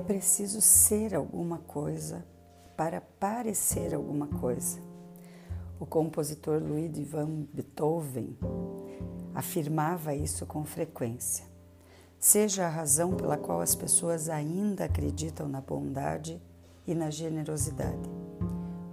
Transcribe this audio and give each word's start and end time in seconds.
É 0.00 0.02
preciso 0.02 0.62
ser 0.62 1.14
alguma 1.14 1.58
coisa 1.58 2.24
para 2.74 3.02
parecer 3.02 3.94
alguma 3.94 4.26
coisa. 4.26 4.80
O 5.78 5.84
compositor 5.84 6.58
Ludwig 6.58 7.04
van 7.04 7.46
Beethoven 7.52 8.34
afirmava 9.34 10.14
isso 10.14 10.46
com 10.46 10.64
frequência. 10.64 11.44
Seja 12.18 12.64
a 12.64 12.70
razão 12.70 13.14
pela 13.14 13.36
qual 13.36 13.60
as 13.60 13.74
pessoas 13.74 14.30
ainda 14.30 14.86
acreditam 14.86 15.46
na 15.46 15.60
bondade 15.60 16.40
e 16.86 16.94
na 16.94 17.10
generosidade. 17.10 18.08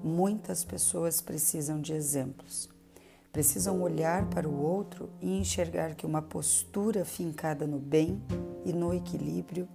Muitas 0.04 0.66
pessoas 0.66 1.22
precisam 1.22 1.80
de 1.80 1.94
exemplos. 1.94 2.70
Precisam 3.32 3.82
olhar 3.82 4.26
para 4.30 4.48
o 4.48 4.62
outro 4.62 5.10
e 5.22 5.40
enxergar 5.40 5.96
que 5.96 6.06
uma 6.06 6.22
postura 6.22 7.06
fincada 7.06 7.66
no 7.66 7.80
bem 7.80 8.22
e 8.66 8.74
no 8.74 8.94
equilíbrio 8.94 9.70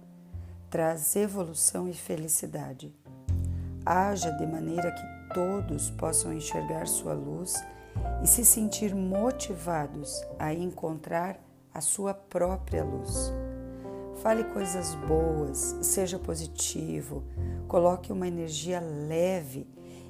traz 0.73 1.15
evolução 1.15 1.87
e 1.87 1.93
felicidade. 1.93 2.91
Haja 3.85 4.31
de 4.31 4.43
maneira 4.43 4.91
que 4.91 5.31
todos 5.31 5.91
possam 5.91 6.33
enxergar 6.33 6.87
sua 6.87 7.13
luz 7.13 7.53
e 8.23 8.27
se 8.27 8.43
sentir 8.43 8.95
motivados 8.95 10.25
a 10.39 10.51
encontrar 10.51 11.39
a 11.71 11.79
sua 11.79 12.15
própria 12.15 12.83
luz. 12.83 13.31
Fale 14.23 14.45
coisas 14.45 14.95
boas, 14.95 15.77
seja 15.83 16.17
positivo, 16.17 17.23
coloque 17.67 18.11
uma 18.11 18.27
energia 18.27 18.79
leve 18.79 19.67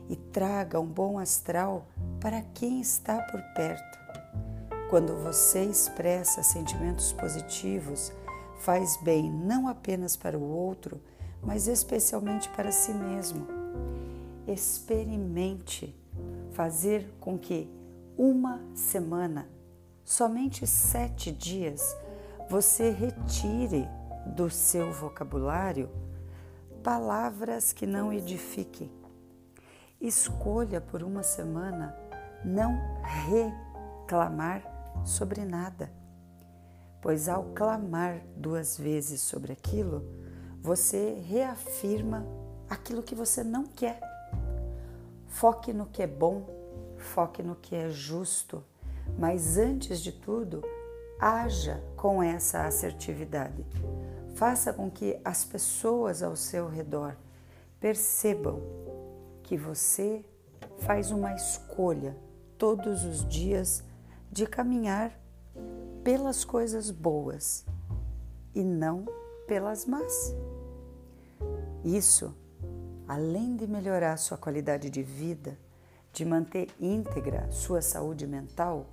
e 0.07 0.15
traga 0.15 0.79
um 0.79 0.87
bom 0.87 1.19
astral 1.19 1.89
para 2.21 2.41
quem 2.41 2.79
está 2.79 3.21
por 3.23 3.41
perto. 3.53 3.99
Quando 4.89 5.13
você 5.17 5.65
expressa 5.65 6.41
sentimentos 6.41 7.11
positivos, 7.11 8.13
faz 8.59 8.97
bem 8.97 9.31
não 9.31 9.67
apenas 9.67 10.15
para 10.15 10.37
o 10.37 10.49
outro, 10.49 11.01
mas 11.41 11.67
especialmente 11.67 12.49
para 12.49 12.71
si 12.71 12.93
mesmo. 12.93 13.47
Experimente 14.47 15.95
fazer 16.51 17.11
com 17.19 17.37
que 17.37 17.69
uma 18.17 18.61
semana, 18.75 19.47
somente 20.03 20.67
sete 20.67 21.31
dias, 21.31 21.95
você 22.49 22.89
retire 22.89 23.87
do 24.25 24.49
seu 24.49 24.91
vocabulário 24.93 25.89
palavras 26.83 27.73
que 27.73 27.85
não 27.85 28.11
edifiquem. 28.11 28.91
Escolha 29.99 30.81
por 30.81 31.01
uma 31.01 31.23
semana 31.23 31.95
não 32.43 32.77
reclamar 33.01 34.61
sobre 35.05 35.45
nada 35.45 35.89
pois 37.03 37.27
ao 37.27 37.43
clamar 37.53 38.23
duas 38.33 38.77
vezes 38.77 39.19
sobre 39.19 39.51
aquilo, 39.51 40.07
você 40.61 41.21
reafirma 41.27 42.25
aquilo 42.69 43.03
que 43.03 43.13
você 43.13 43.43
não 43.43 43.65
quer. 43.65 43.99
Foque 45.27 45.73
no 45.73 45.85
que 45.85 46.01
é 46.01 46.07
bom, 46.07 46.47
foque 46.97 47.43
no 47.43 47.57
que 47.57 47.75
é 47.75 47.89
justo, 47.89 48.63
mas 49.19 49.57
antes 49.57 49.99
de 49.99 50.13
tudo, 50.13 50.63
haja 51.19 51.83
com 51.97 52.23
essa 52.23 52.65
assertividade. 52.65 53.65
Faça 54.35 54.71
com 54.71 54.89
que 54.89 55.19
as 55.25 55.43
pessoas 55.43 56.23
ao 56.23 56.37
seu 56.37 56.69
redor 56.69 57.17
percebam 57.81 58.61
que 59.43 59.57
você 59.57 60.23
faz 60.79 61.11
uma 61.11 61.35
escolha 61.35 62.15
todos 62.57 63.03
os 63.03 63.27
dias 63.27 63.83
de 64.31 64.47
caminhar 64.47 65.11
pelas 66.03 66.43
coisas 66.43 66.91
boas 66.91 67.65
e 68.53 68.61
não 68.61 69.05
pelas 69.47 69.85
más. 69.85 70.35
Isso, 71.83 72.35
além 73.07 73.55
de 73.55 73.65
melhorar 73.65 74.17
sua 74.17 74.37
qualidade 74.37 74.89
de 74.89 75.01
vida, 75.01 75.57
de 76.11 76.25
manter 76.25 76.69
íntegra 76.79 77.49
sua 77.51 77.81
saúde 77.81 78.27
mental, 78.27 78.85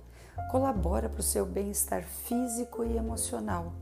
colabora 0.49 1.09
para 1.09 1.19
o 1.19 1.23
seu 1.23 1.45
bem-estar 1.45 2.03
físico 2.03 2.83
e 2.83 2.95
emocional. 2.95 3.73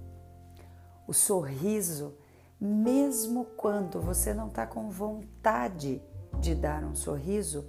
O 1.08 1.14
sorriso, 1.14 2.16
mesmo 2.60 3.46
quando 3.56 4.02
você 4.02 4.34
não 4.34 4.48
está 4.48 4.66
com 4.66 4.90
vontade 4.90 6.02
de 6.40 6.56
dar 6.56 6.84
um 6.84 6.96
sorriso, 6.96 7.68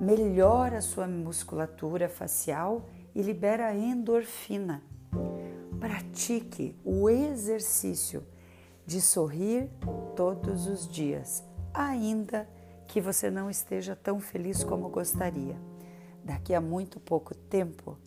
melhora 0.00 0.80
sua 0.80 1.06
musculatura 1.06 2.08
facial 2.08 2.86
e 3.14 3.22
libera 3.22 3.74
endorfina 3.74 4.82
pratique 5.84 6.74
o 6.82 7.10
exercício 7.10 8.24
de 8.86 9.02
sorrir 9.02 9.68
todos 10.16 10.66
os 10.66 10.88
dias, 10.88 11.44
ainda 11.74 12.48
que 12.88 13.02
você 13.02 13.30
não 13.30 13.50
esteja 13.50 13.94
tão 13.94 14.18
feliz 14.18 14.64
como 14.64 14.88
gostaria. 14.88 15.60
Daqui 16.24 16.54
a 16.54 16.60
muito 16.60 16.98
pouco 16.98 17.34
tempo, 17.34 17.98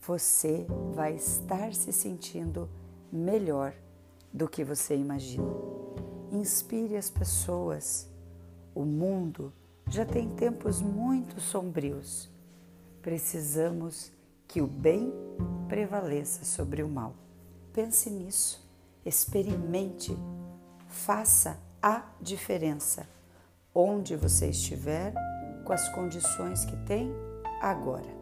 você 0.00 0.66
vai 0.94 1.16
estar 1.16 1.74
se 1.74 1.92
sentindo 1.92 2.66
melhor 3.12 3.74
do 4.32 4.48
que 4.48 4.64
você 4.64 4.96
imagina. 4.96 5.52
Inspire 6.32 6.96
as 6.96 7.10
pessoas. 7.10 8.08
O 8.74 8.86
mundo 8.86 9.52
já 9.86 10.06
tem 10.06 10.30
tempos 10.30 10.80
muito 10.80 11.42
sombrios. 11.42 12.30
Precisamos 13.02 14.12
que 14.48 14.60
o 14.60 14.66
bem 14.66 15.12
prevaleça 15.68 16.44
sobre 16.44 16.82
o 16.82 16.88
mal. 16.88 17.14
Pense 17.72 18.10
nisso, 18.10 18.66
experimente, 19.04 20.16
faça 20.88 21.60
a 21.80 22.02
diferença 22.20 23.06
onde 23.74 24.16
você 24.16 24.48
estiver, 24.48 25.14
com 25.64 25.72
as 25.72 25.88
condições 25.90 26.64
que 26.64 26.76
tem 26.84 27.12
agora. 27.60 28.17